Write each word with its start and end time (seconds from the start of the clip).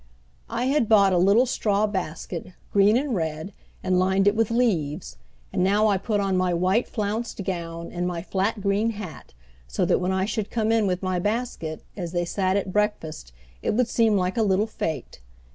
I 0.49 0.65
had 0.65 0.89
bought 0.89 1.13
a 1.13 1.17
little 1.19 1.45
straw 1.45 1.85
basket, 1.85 2.53
green 2.73 2.97
and 2.97 3.13
red, 3.15 3.53
and 3.83 3.99
lined 3.99 4.27
it 4.27 4.35
with 4.35 4.49
leaves; 4.49 5.17
and 5.53 5.63
now 5.63 5.85
I 5.85 5.99
put 5.99 6.19
on 6.19 6.35
my 6.35 6.55
white 6.55 6.87
flounced 6.87 7.43
gown 7.43 7.91
and 7.91 8.07
my 8.07 8.23
flat 8.23 8.61
green 8.61 8.89
hat, 8.93 9.35
so 9.67 9.85
that 9.85 9.99
when 9.99 10.11
I 10.11 10.25
should 10.25 10.49
come 10.49 10.71
in 10.71 10.87
with 10.87 11.03
my 11.03 11.19
basket 11.19 11.83
as 11.95 12.13
they 12.13 12.25
sat 12.25 12.57
at 12.57 12.73
breakfast 12.73 13.31
it 13.61 13.75
would 13.75 13.87
seem 13.87 14.17
like 14.17 14.37
a 14.37 14.41
little 14.41 14.65
fête. 14.65 15.19